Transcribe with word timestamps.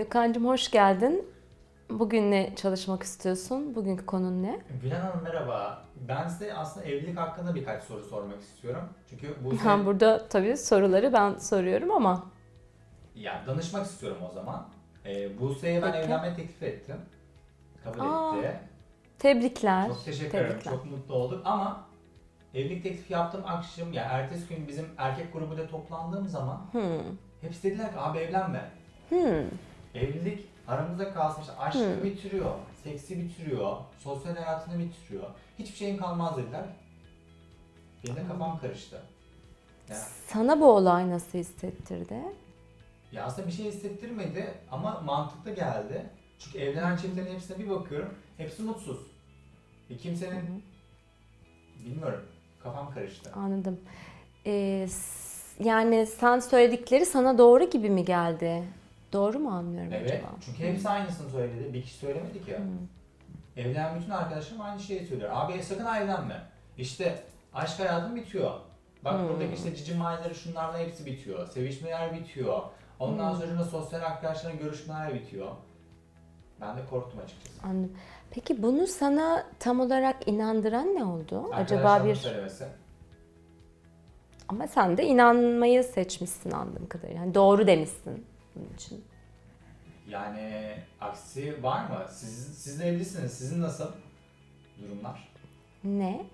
Gökhan'cığım 0.00 0.44
hoş 0.46 0.70
geldin. 0.70 1.28
Bugün 1.90 2.30
ne 2.30 2.54
çalışmak 2.56 3.02
istiyorsun? 3.02 3.74
Bugünkü 3.74 4.06
konun 4.06 4.42
ne? 4.42 4.60
Gülen 4.82 5.00
Hanım 5.00 5.22
merhaba. 5.24 5.84
Ben 6.08 6.28
size 6.28 6.54
aslında 6.54 6.86
evlilik 6.86 7.18
hakkında 7.18 7.54
birkaç 7.54 7.84
soru 7.84 8.02
sormak 8.04 8.40
istiyorum. 8.40 8.82
Çünkü 9.10 9.34
bu 9.44 9.52
Ben 9.66 9.86
burada 9.86 10.28
tabii 10.28 10.56
soruları 10.56 11.12
ben 11.12 11.34
soruyorum 11.38 11.90
ama 11.90 12.26
ya 13.14 13.42
danışmak 13.46 13.86
istiyorum 13.86 14.18
o 14.30 14.34
zaman. 14.34 14.68
Ee, 15.06 15.40
Buse'ye 15.40 15.82
ben 15.82 15.92
Peki. 15.92 16.04
evlenme 16.04 16.34
teklif 16.36 16.62
ettim. 16.62 16.96
Kabul 17.84 18.00
Aa, 18.00 18.36
etti. 18.36 18.60
tebrikler. 19.18 19.86
Çok 19.88 20.04
teşekkür 20.04 20.30
ederim. 20.38 20.50
tebrikler. 20.50 20.72
Çok 20.72 20.86
mutlu 20.86 21.14
olduk 21.14 21.42
ama 21.44 21.84
evlilik 22.54 22.82
teklifi 22.82 23.12
yaptığım 23.12 23.42
akşam 23.46 23.92
ya 23.92 24.02
ertesi 24.04 24.48
gün 24.54 24.68
bizim 24.68 24.86
erkek 24.98 25.32
grubuyla 25.32 25.66
toplandığım 25.66 26.28
zaman 26.28 26.60
Hmm. 26.72 26.82
hepsi 27.40 27.62
dediler 27.62 27.92
ki 27.92 27.98
abi 27.98 28.18
evlenme. 28.18 28.70
Hmm. 29.08 29.48
Evlilik 29.96 30.46
aramızda 30.68 31.12
kalsın 31.14 31.40
işte 31.40 31.52
aşkı 31.56 31.94
Hmm. 31.96 32.04
bitiriyor, 32.04 32.50
seksi 32.84 33.18
bitiriyor, 33.18 33.76
sosyal 33.98 34.34
hayatını 34.36 34.78
bitiriyor. 34.78 35.24
Hiçbir 35.58 35.76
şeyin 35.76 35.96
kalmaz 35.96 36.36
dediler. 36.36 36.64
Benim 38.04 38.16
de 38.16 38.26
kafam 38.28 38.58
karıştı. 38.60 39.02
Ya, 39.88 39.96
Sana 40.26 40.60
bu 40.60 40.64
olay 40.72 41.10
nasıl 41.10 41.38
hissettirdi? 41.38 42.14
ya 43.12 43.24
aslında 43.24 43.48
bir 43.48 43.52
şey 43.52 43.64
hissettirmedi 43.66 44.54
ama 44.70 45.00
mantıklı 45.00 45.54
geldi. 45.54 46.06
Çünkü 46.38 46.58
evlenen 46.58 46.96
çiftlerin 46.96 47.34
hepsine 47.34 47.58
bir 47.58 47.70
bakıyorum. 47.70 48.14
Hepsi 48.36 48.62
mutsuz. 48.62 48.98
Ve 49.90 49.96
kimsenin 49.96 50.62
bilmiyorum 51.84 52.22
kafam 52.62 52.94
karıştı. 52.94 53.30
Anladım. 53.34 53.80
Ee, 54.46 54.88
yani 55.64 56.06
sen 56.06 56.38
söyledikleri 56.40 57.06
sana 57.06 57.38
doğru 57.38 57.70
gibi 57.70 57.90
mi 57.90 58.04
geldi? 58.04 58.62
Doğru 59.16 59.38
mu 59.38 59.50
anlıyorum 59.50 59.92
Evet. 59.92 60.10
acaba? 60.12 60.26
Çünkü 60.44 60.58
hepsi 60.72 60.88
aynısını 60.88 61.30
söyledi. 61.30 61.72
Bir 61.72 61.82
kişi 61.82 61.94
söylemedi 61.96 62.44
ki. 62.44 62.56
Evlenen 63.56 64.00
bütün 64.00 64.10
arkadaşlarım 64.10 64.60
aynı 64.62 64.80
şeyi 64.80 65.06
söylüyor. 65.06 65.30
Abi 65.34 65.62
sakın 65.62 65.86
evlenme. 65.86 66.42
İşte 66.78 67.22
aşk 67.54 67.80
hayatın 67.80 68.16
bitiyor. 68.16 68.50
Bak 69.04 69.20
Hmm. 69.20 69.28
buradaki 69.28 69.54
işte 69.54 69.74
cici 69.76 69.94
mahalleleri 69.94 70.34
şunlarla 70.34 70.78
hepsi 70.78 71.06
bitiyor. 71.06 71.46
Sevişmeler 71.48 72.14
bitiyor. 72.14 72.62
Ondan 72.98 73.32
Hmm. 73.32 73.40
sonra 73.40 73.64
sosyal 73.64 74.00
arkadaşların 74.02 74.58
görüşmeler 74.58 75.14
bitiyor. 75.14 75.48
Ben 76.60 76.76
de 76.76 76.80
korktum 76.90 77.20
açıkçası. 77.24 77.66
Anladım. 77.66 77.92
Peki 78.30 78.62
bunu 78.62 78.86
sana 78.86 79.44
tam 79.58 79.80
olarak 79.80 80.28
inandıran 80.28 80.94
ne 80.94 81.04
oldu? 81.04 81.50
Acaba 81.54 82.04
bir 82.04 82.14
söylemesi. 82.14 82.64
ama 84.48 84.66
sen 84.66 84.96
de 84.96 85.04
inanmayı 85.06 85.84
seçmişsin 85.84 86.50
anladığım 86.50 86.86
kadarıyla. 86.88 87.20
Yani 87.20 87.34
doğru 87.34 87.66
demişsin 87.66 88.26
bunun 88.54 88.68
için. 88.74 89.04
Yani 90.08 90.76
aksi 91.00 91.62
var 91.62 91.88
mı? 91.90 92.06
Siz, 92.10 92.58
siz 92.58 92.80
de 92.80 92.88
evlisiniz. 92.88 93.32
Sizin 93.32 93.62
nasıl 93.62 93.92
durumlar? 94.82 95.28
Ne 95.84 96.26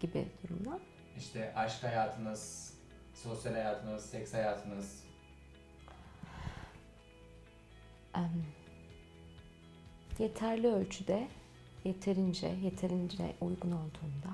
gibi 0.00 0.28
durumlar? 0.42 0.80
İşte 1.18 1.52
aşk 1.56 1.84
hayatınız, 1.84 2.74
sosyal 3.14 3.52
hayatınız, 3.52 4.10
seks 4.10 4.34
hayatınız. 4.34 5.04
Em, 8.14 8.44
yeterli 10.18 10.68
ölçüde, 10.68 11.28
yeterince, 11.84 12.46
yeterince 12.46 13.34
uygun 13.40 13.72
olduğunda. 13.72 14.28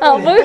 Ama 0.00 0.36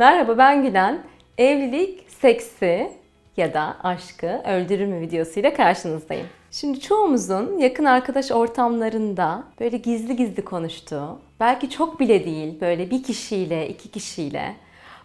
Merhaba 0.00 0.38
ben 0.38 0.62
Gülen. 0.62 1.02
Evlilik, 1.38 2.10
seksi 2.10 2.92
ya 3.36 3.54
da 3.54 3.76
aşkı 3.82 4.42
öldürür 4.46 4.86
mü 4.86 5.00
videosuyla 5.00 5.54
karşınızdayım. 5.54 6.26
Şimdi 6.50 6.80
çoğumuzun 6.80 7.58
yakın 7.58 7.84
arkadaş 7.84 8.30
ortamlarında 8.30 9.44
böyle 9.60 9.76
gizli 9.76 10.16
gizli 10.16 10.44
konuştuğu, 10.44 11.18
belki 11.40 11.70
çok 11.70 12.00
bile 12.00 12.24
değil 12.24 12.60
böyle 12.60 12.90
bir 12.90 13.02
kişiyle, 13.02 13.68
iki 13.68 13.90
kişiyle 13.90 14.54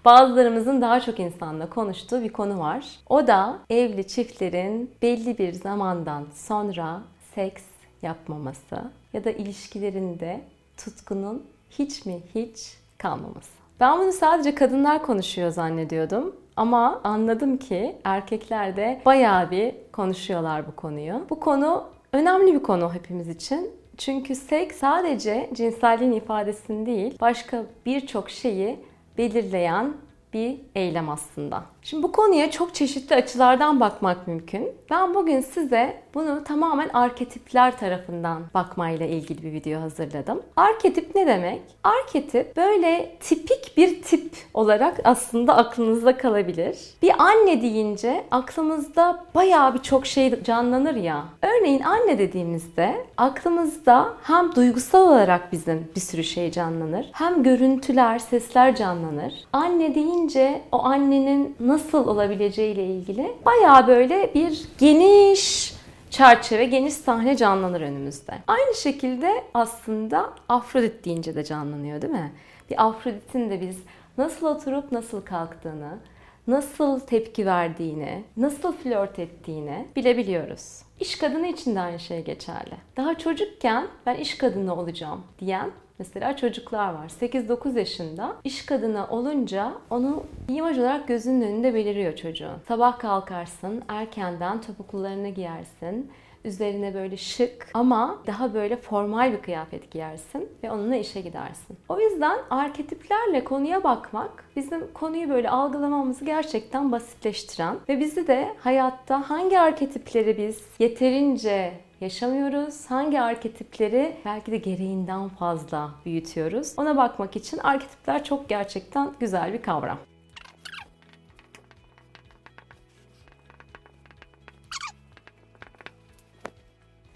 Bazılarımızın 0.05 0.81
daha 0.81 1.01
çok 1.01 1.19
insanla 1.19 1.69
konuştuğu 1.69 2.23
bir 2.23 2.29
konu 2.29 2.59
var. 2.59 2.85
O 3.09 3.27
da 3.27 3.59
evli 3.69 4.07
çiftlerin 4.07 4.91
belli 5.01 5.37
bir 5.37 5.53
zamandan 5.53 6.25
sonra 6.35 7.01
seks 7.35 7.63
yapmaması 8.01 8.91
ya 9.13 9.23
da 9.23 9.31
ilişkilerinde 9.31 10.41
tutkunun 10.77 11.43
hiç 11.69 12.05
mi 12.05 12.19
hiç 12.35 12.77
kalmaması. 12.97 13.64
Ben 13.79 13.99
bunu 13.99 14.11
sadece 14.11 14.55
kadınlar 14.55 15.03
konuşuyor 15.03 15.49
zannediyordum. 15.49 16.35
Ama 16.55 17.01
anladım 17.03 17.57
ki 17.57 17.95
erkekler 18.03 18.75
de 18.75 19.01
bayağı 19.05 19.51
bir 19.51 19.75
konuşuyorlar 19.93 20.67
bu 20.67 20.75
konuyu. 20.75 21.25
Bu 21.29 21.39
konu 21.39 21.83
önemli 22.13 22.53
bir 22.53 22.63
konu 22.63 22.93
hepimiz 22.93 23.29
için. 23.29 23.71
Çünkü 23.97 24.35
seks 24.35 24.77
sadece 24.77 25.49
cinselliğin 25.53 26.11
ifadesini 26.11 26.85
değil, 26.85 27.17
başka 27.21 27.63
birçok 27.85 28.29
şeyi 28.29 28.79
belirleyen 29.17 29.93
bir 30.35 30.57
eylem 30.75 31.09
aslında. 31.09 31.63
Şimdi 31.81 32.03
bu 32.03 32.11
konuya 32.11 32.51
çok 32.51 32.75
çeşitli 32.75 33.15
açılardan 33.15 33.79
bakmak 33.79 34.27
mümkün. 34.27 34.71
Ben 34.89 35.15
bugün 35.15 35.41
size 35.41 36.01
bunu 36.13 36.43
tamamen 36.43 36.89
arketipler 36.89 37.77
tarafından 37.77 38.41
bakmayla 38.53 39.05
ilgili 39.05 39.43
bir 39.43 39.51
video 39.51 39.81
hazırladım. 39.81 40.41
Arketip 40.55 41.15
ne 41.15 41.27
demek? 41.27 41.61
Arketip 41.83 42.57
böyle 42.57 43.15
tipik 43.19 43.77
bir 43.77 44.01
tip 44.01 44.31
olarak 44.53 44.99
aslında 45.03 45.57
aklınızda 45.57 46.17
kalabilir. 46.17 46.77
Bir 47.01 47.13
anne 47.23 47.61
deyince 47.61 48.23
aklımızda 48.31 49.25
bayağı 49.35 49.73
birçok 49.73 50.05
şey 50.05 50.43
canlanır 50.43 50.95
ya. 50.95 51.25
Örneğin 51.41 51.81
anne 51.81 52.19
dediğimizde 52.19 53.05
aklımızda 53.17 54.13
hem 54.23 54.55
duygusal 54.55 55.01
olarak 55.07 55.51
bizim 55.51 55.87
bir 55.95 56.01
sürü 56.01 56.23
şey 56.23 56.51
canlanır. 56.51 57.09
Hem 57.13 57.43
görüntüler, 57.43 58.19
sesler 58.19 58.75
canlanır. 58.75 59.33
Anne 59.53 59.95
deyince 59.95 60.24
o 60.71 60.83
annenin 60.83 61.55
nasıl 61.59 62.07
olabileceğiyle 62.07 62.85
ilgili 62.85 63.33
bayağı 63.45 63.87
böyle 63.87 64.33
bir 64.33 64.65
geniş 64.77 65.73
çerçeve, 66.09 66.65
geniş 66.65 66.93
sahne 66.93 67.37
canlanır 67.37 67.81
önümüzde. 67.81 68.33
Aynı 68.47 68.75
şekilde 68.75 69.43
aslında 69.53 70.33
Afrodit 70.49 71.05
deyince 71.05 71.35
de 71.35 71.43
canlanıyor 71.43 72.01
değil 72.01 72.13
mi? 72.13 72.31
Bir 72.69 72.87
Afrodit'in 72.87 73.49
de 73.49 73.61
biz 73.61 73.77
nasıl 74.17 74.45
oturup 74.45 74.91
nasıl 74.91 75.21
kalktığını, 75.21 75.99
nasıl 76.47 76.99
tepki 76.99 77.45
verdiğini, 77.45 78.23
nasıl 78.37 78.71
flört 78.73 79.19
ettiğini 79.19 79.87
bilebiliyoruz. 79.95 80.81
İş 80.99 81.17
kadını 81.17 81.47
için 81.47 81.75
de 81.75 81.79
aynı 81.79 81.99
şey 81.99 82.23
geçerli. 82.23 82.75
Daha 82.97 83.17
çocukken 83.17 83.87
ben 84.05 84.15
iş 84.15 84.37
kadını 84.37 84.75
olacağım 84.75 85.23
diyen 85.39 85.71
Mesela 85.99 86.35
çocuklar 86.37 86.93
var. 86.93 87.07
8-9 87.21 87.79
yaşında 87.79 88.35
iş 88.43 88.65
kadını 88.65 89.07
olunca 89.09 89.73
onu 89.89 90.23
imaj 90.47 90.79
olarak 90.79 91.07
gözünün 91.07 91.41
önünde 91.41 91.73
beliriyor 91.73 92.15
çocuğun. 92.15 92.57
Sabah 92.67 92.99
kalkarsın, 92.99 93.83
erkenden 93.87 94.61
topuklularını 94.61 95.29
giyersin. 95.29 96.11
Üzerine 96.45 96.93
böyle 96.93 97.17
şık 97.17 97.67
ama 97.73 98.17
daha 98.27 98.53
böyle 98.53 98.77
formal 98.77 99.33
bir 99.33 99.41
kıyafet 99.41 99.91
giyersin 99.91 100.49
ve 100.63 100.71
onunla 100.71 100.95
işe 100.95 101.21
gidersin. 101.21 101.77
O 101.89 101.99
yüzden 101.99 102.39
arketiplerle 102.49 103.43
konuya 103.43 103.83
bakmak 103.83 104.45
bizim 104.55 104.93
konuyu 104.93 105.29
böyle 105.29 105.49
algılamamızı 105.49 106.25
gerçekten 106.25 106.91
basitleştiren 106.91 107.77
ve 107.89 107.99
bizi 107.99 108.27
de 108.27 108.55
hayatta 108.59 109.29
hangi 109.29 109.59
arketipleri 109.59 110.37
biz 110.37 110.63
yeterince 110.79 111.73
yaşamıyoruz? 112.01 112.85
Hangi 112.85 113.21
arketipleri 113.21 114.15
belki 114.25 114.51
de 114.51 114.57
gereğinden 114.57 115.29
fazla 115.29 115.91
büyütüyoruz? 116.05 116.73
Ona 116.77 116.97
bakmak 116.97 117.35
için 117.35 117.57
arketipler 117.57 118.23
çok 118.23 118.49
gerçekten 118.49 119.13
güzel 119.19 119.53
bir 119.53 119.61
kavram. 119.61 119.97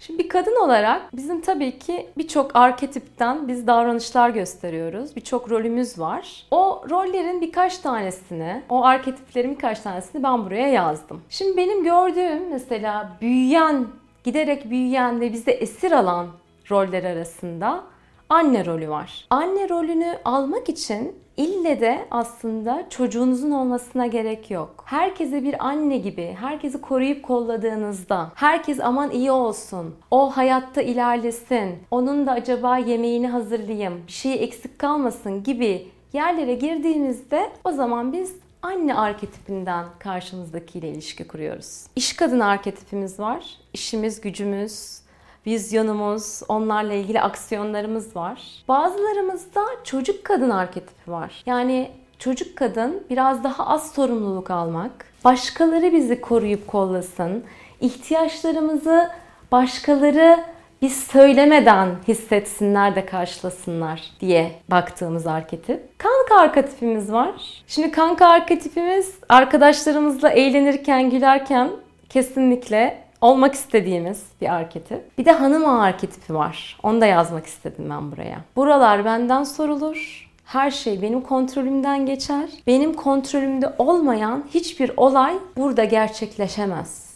Şimdi 0.00 0.24
bir 0.24 0.28
kadın 0.28 0.64
olarak 0.64 1.16
bizim 1.16 1.40
tabii 1.40 1.78
ki 1.78 2.06
birçok 2.18 2.56
arketipten 2.56 3.48
biz 3.48 3.66
davranışlar 3.66 4.30
gösteriyoruz. 4.30 5.16
Birçok 5.16 5.50
rolümüz 5.50 5.98
var. 5.98 6.46
O 6.50 6.84
rollerin 6.90 7.40
birkaç 7.40 7.78
tanesini, 7.78 8.62
o 8.68 8.84
arketiplerin 8.84 9.50
birkaç 9.50 9.80
tanesini 9.80 10.22
ben 10.22 10.44
buraya 10.44 10.68
yazdım. 10.68 11.22
Şimdi 11.28 11.56
benim 11.56 11.84
gördüğüm 11.84 12.50
mesela 12.50 13.16
büyüyen, 13.20 13.86
giderek 14.24 14.70
büyüyen 14.70 15.20
ve 15.20 15.32
bizi 15.32 15.50
esir 15.50 15.92
alan 15.92 16.26
roller 16.70 17.04
arasında 17.04 17.84
anne 18.28 18.66
rolü 18.66 18.88
var. 18.88 19.26
Anne 19.30 19.68
rolünü 19.68 20.18
almak 20.24 20.68
için 20.68 21.14
ille 21.36 21.80
de 21.80 22.06
aslında 22.10 22.86
çocuğunuzun 22.90 23.50
olmasına 23.50 24.06
gerek 24.06 24.50
yok. 24.50 24.84
Herkese 24.86 25.42
bir 25.42 25.66
anne 25.66 25.96
gibi, 25.98 26.36
herkesi 26.40 26.80
koruyup 26.80 27.22
kolladığınızda, 27.22 28.32
herkes 28.34 28.80
aman 28.80 29.10
iyi 29.10 29.30
olsun, 29.30 29.94
o 30.10 30.30
hayatta 30.30 30.82
ilerlesin, 30.82 31.78
onun 31.90 32.26
da 32.26 32.32
acaba 32.32 32.78
yemeğini 32.78 33.28
hazırlayayım, 33.28 34.02
bir 34.06 34.12
şey 34.12 34.44
eksik 34.44 34.78
kalmasın 34.78 35.42
gibi 35.42 35.88
yerlere 36.12 36.54
girdiğimizde 36.54 37.50
o 37.64 37.72
zaman 37.72 38.12
biz 38.12 38.36
anne 38.62 38.94
arketipinden 38.94 39.86
karşımızdakiyle 39.98 40.88
ilişki 40.88 41.28
kuruyoruz. 41.28 41.86
İş 41.96 42.12
kadın 42.16 42.40
arketipimiz 42.40 43.20
var. 43.20 43.44
İşimiz, 43.72 44.20
gücümüz, 44.20 45.00
vizyonumuz, 45.46 46.42
onlarla 46.48 46.92
ilgili 46.92 47.20
aksiyonlarımız 47.20 48.16
var. 48.16 48.42
Bazılarımızda 48.68 49.64
çocuk 49.84 50.24
kadın 50.24 50.50
arketipi 50.50 51.10
var. 51.10 51.42
Yani 51.46 51.90
çocuk 52.18 52.56
kadın 52.56 53.02
biraz 53.10 53.44
daha 53.44 53.66
az 53.66 53.92
sorumluluk 53.92 54.50
almak, 54.50 55.06
başkaları 55.24 55.92
bizi 55.92 56.20
koruyup 56.20 56.66
kollasın, 56.68 57.44
ihtiyaçlarımızı 57.80 59.10
başkaları 59.52 60.44
biz 60.82 61.04
söylemeden 61.04 61.88
hissetsinler 62.08 62.96
de 62.96 63.06
karşılasınlar 63.06 64.02
diye 64.20 64.50
baktığımız 64.70 65.26
arketip. 65.26 65.98
Kanka 65.98 66.40
arketipimiz 66.40 67.12
var. 67.12 67.62
Şimdi 67.66 67.90
kanka 67.90 68.26
arketipimiz 68.26 69.14
arkadaşlarımızla 69.28 70.30
eğlenirken, 70.30 71.10
gülerken 71.10 71.70
kesinlikle 72.08 72.98
olmak 73.20 73.54
istediğimiz 73.54 74.24
bir 74.40 74.54
arketip. 74.54 75.18
Bir 75.18 75.24
de 75.24 75.32
hanım 75.32 75.68
ağa 75.68 75.82
arketipi 75.82 76.34
var. 76.34 76.78
Onu 76.82 77.00
da 77.00 77.06
yazmak 77.06 77.46
istedim 77.46 77.86
ben 77.90 78.12
buraya. 78.12 78.38
Buralar 78.56 79.04
benden 79.04 79.44
sorulur. 79.44 80.30
Her 80.44 80.70
şey 80.70 81.02
benim 81.02 81.20
kontrolümden 81.20 82.06
geçer. 82.06 82.50
Benim 82.66 82.94
kontrolümde 82.94 83.72
olmayan 83.78 84.44
hiçbir 84.54 84.92
olay 84.96 85.34
burada 85.56 85.84
gerçekleşemez 85.84 87.09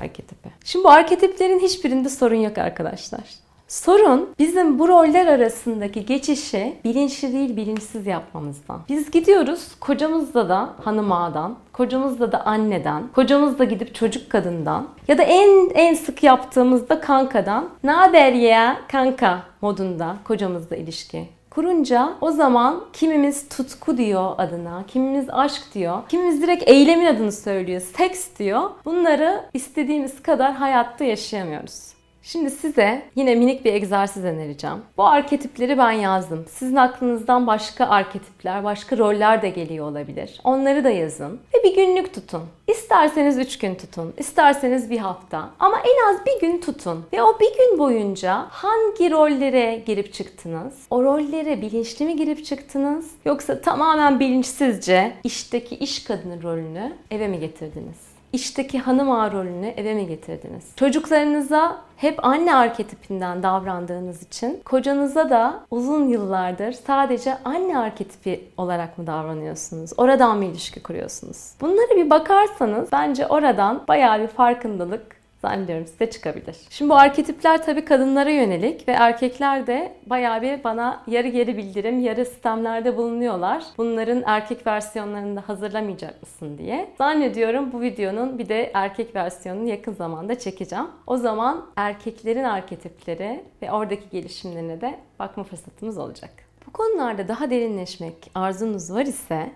arketipi. 0.00 0.48
Şimdi 0.64 0.84
bu 0.84 0.90
arketiplerin 0.90 1.58
hiçbirinde 1.58 2.08
sorun 2.08 2.34
yok 2.34 2.58
arkadaşlar. 2.58 3.20
Sorun 3.68 4.28
bizim 4.38 4.78
bu 4.78 4.88
roller 4.88 5.26
arasındaki 5.26 6.06
geçişi 6.06 6.76
bilinçli 6.84 7.32
değil 7.32 7.56
bilinçsiz 7.56 8.06
yapmamızdan. 8.06 8.80
Biz 8.88 9.10
gidiyoruz 9.10 9.68
kocamızda 9.80 10.48
da 10.48 10.74
hanım 10.84 11.12
ağadan, 11.12 11.56
kocamızda 11.72 12.32
da 12.32 12.46
anneden, 12.46 13.08
kocamızda 13.14 13.64
gidip 13.64 13.94
çocuk 13.94 14.30
kadından 14.30 14.88
ya 15.08 15.18
da 15.18 15.22
en 15.22 15.70
en 15.74 15.94
sık 15.94 16.22
yaptığımızda 16.22 17.00
kankadan 17.00 17.68
ne 17.84 17.90
haber 17.90 18.32
ya 18.32 18.80
kanka 18.88 19.42
modunda 19.60 20.16
kocamızla 20.24 20.76
ilişki 20.76 21.37
kurunca 21.50 22.14
o 22.20 22.30
zaman 22.30 22.84
kimimiz 22.92 23.48
tutku 23.48 23.96
diyor 23.96 24.34
adına, 24.38 24.84
kimimiz 24.88 25.30
aşk 25.30 25.62
diyor, 25.74 25.98
kimimiz 26.08 26.42
direkt 26.42 26.70
eylemin 26.70 27.06
adını 27.06 27.32
söylüyor, 27.32 27.80
seks 27.80 28.28
diyor. 28.38 28.70
Bunları 28.84 29.44
istediğimiz 29.54 30.22
kadar 30.22 30.52
hayatta 30.52 31.04
yaşayamıyoruz. 31.04 31.98
Şimdi 32.22 32.50
size 32.50 33.02
yine 33.16 33.34
minik 33.34 33.64
bir 33.64 33.72
egzersiz 33.72 34.24
önereceğim. 34.24 34.76
Bu 34.96 35.06
arketipleri 35.06 35.78
ben 35.78 35.90
yazdım. 35.92 36.44
Sizin 36.50 36.76
aklınızdan 36.76 37.46
başka 37.46 37.86
arketipler, 37.86 38.64
başka 38.64 38.98
roller 38.98 39.42
de 39.42 39.48
geliyor 39.48 39.90
olabilir. 39.90 40.40
Onları 40.44 40.84
da 40.84 40.90
yazın 40.90 41.40
ve 41.54 41.64
bir 41.64 41.74
günlük 41.74 42.14
tutun. 42.14 42.42
İsterseniz 42.88 43.38
3 43.38 43.58
gün 43.58 43.74
tutun, 43.74 44.14
isterseniz 44.18 44.90
bir 44.90 44.98
hafta 44.98 45.50
ama 45.60 45.78
en 45.78 46.14
az 46.14 46.26
bir 46.26 46.40
gün 46.40 46.60
tutun. 46.60 47.04
Ve 47.12 47.22
o 47.22 47.40
bir 47.40 47.56
gün 47.56 47.78
boyunca 47.78 48.46
hangi 48.50 49.10
rollere 49.10 49.82
girip 49.86 50.12
çıktınız? 50.14 50.74
O 50.90 51.02
rollere 51.02 51.62
bilinçli 51.62 52.06
mi 52.06 52.16
girip 52.16 52.44
çıktınız? 52.44 53.10
Yoksa 53.24 53.60
tamamen 53.60 54.20
bilinçsizce 54.20 55.12
işteki 55.24 55.74
iş 55.76 56.04
kadını 56.04 56.42
rolünü 56.42 56.92
eve 57.10 57.28
mi 57.28 57.40
getirdiniz? 57.40 58.17
İşteki 58.32 58.78
hanım 58.78 59.10
ağa 59.10 59.32
rolünü 59.32 59.66
eve 59.66 59.94
mi 59.94 60.06
getirdiniz? 60.06 60.64
Çocuklarınıza 60.76 61.76
hep 61.96 62.24
anne 62.24 62.54
arketipinden 62.54 63.42
davrandığınız 63.42 64.22
için 64.22 64.60
kocanıza 64.64 65.30
da 65.30 65.60
uzun 65.70 66.08
yıllardır 66.08 66.72
sadece 66.72 67.38
anne 67.44 67.78
arketipi 67.78 68.44
olarak 68.56 68.98
mı 68.98 69.06
davranıyorsunuz? 69.06 69.90
Oradan 69.96 70.36
mı 70.36 70.44
ilişki 70.44 70.82
kuruyorsunuz? 70.82 71.52
Bunlara 71.60 71.96
bir 71.96 72.10
bakarsanız 72.10 72.92
bence 72.92 73.26
oradan 73.26 73.82
bayağı 73.88 74.20
bir 74.20 74.28
farkındalık 74.28 75.17
zannediyorum 75.42 75.86
size 75.86 76.10
çıkabilir. 76.10 76.56
Şimdi 76.70 76.90
bu 76.90 76.94
arketipler 76.94 77.64
tabii 77.64 77.84
kadınlara 77.84 78.30
yönelik 78.30 78.88
ve 78.88 78.92
erkekler 78.92 79.66
de 79.66 79.92
bayağı 80.06 80.42
bir 80.42 80.64
bana 80.64 81.02
yarı 81.06 81.28
geri 81.28 81.56
bildirim, 81.56 82.00
yarı 82.00 82.24
sistemlerde 82.24 82.96
bulunuyorlar. 82.96 83.64
Bunların 83.78 84.22
erkek 84.26 84.66
versiyonlarını 84.66 85.36
da 85.36 85.48
hazırlamayacak 85.48 86.22
mısın 86.22 86.58
diye. 86.58 86.90
Zannediyorum 86.98 87.72
bu 87.72 87.80
videonun 87.80 88.38
bir 88.38 88.48
de 88.48 88.70
erkek 88.74 89.16
versiyonunu 89.16 89.68
yakın 89.68 89.92
zamanda 89.92 90.38
çekeceğim. 90.38 90.86
O 91.06 91.16
zaman 91.16 91.66
erkeklerin 91.76 92.44
arketipleri 92.44 93.44
ve 93.62 93.72
oradaki 93.72 94.10
gelişimlerine 94.10 94.80
de 94.80 94.98
bakma 95.18 95.44
fırsatımız 95.44 95.98
olacak. 95.98 96.30
Bu 96.66 96.72
konularda 96.72 97.28
daha 97.28 97.50
derinleşmek 97.50 98.30
arzunuz 98.34 98.92
var 98.92 99.06
ise 99.06 99.50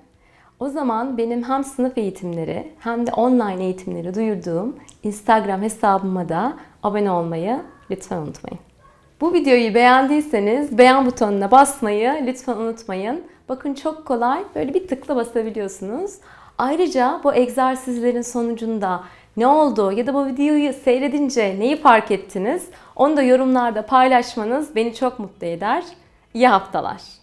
o 0.62 0.69
zaman 0.69 1.19
benim 1.19 1.43
hem 1.43 1.64
sınıf 1.64 1.99
eğitimleri 1.99 2.73
hem 2.79 3.06
de 3.06 3.12
online 3.12 3.64
eğitimleri 3.64 4.14
duyurduğum 4.14 4.76
Instagram 5.03 5.62
hesabıma 5.62 6.29
da 6.29 6.53
abone 6.82 7.11
olmayı 7.11 7.61
lütfen 7.91 8.17
unutmayın. 8.17 8.59
Bu 9.20 9.32
videoyu 9.32 9.75
beğendiyseniz 9.75 10.79
beğen 10.79 11.06
butonuna 11.06 11.50
basmayı 11.50 12.26
lütfen 12.26 12.56
unutmayın. 12.56 13.23
Bakın 13.49 13.75
çok 13.75 14.06
kolay 14.06 14.44
böyle 14.55 14.75
bir 14.75 14.88
tıkla 14.88 15.17
basabiliyorsunuz. 15.17 16.14
Ayrıca 16.59 17.20
bu 17.25 17.35
egzersizlerin 17.35 18.23
sonucunda 18.23 19.05
ne 19.37 19.47
oldu 19.47 19.93
ya 19.93 20.06
da 20.06 20.15
bu 20.15 20.26
videoyu 20.26 20.73
seyredince 20.73 21.56
neyi 21.58 21.76
fark 21.76 22.11
ettiniz 22.11 22.69
onu 22.97 23.17
da 23.17 23.23
yorumlarda 23.23 23.87
paylaşmanız 23.87 24.76
beni 24.76 24.94
çok 24.94 25.19
mutlu 25.19 25.47
eder. 25.47 25.85
İyi 26.35 26.49
haftalar. 26.49 27.21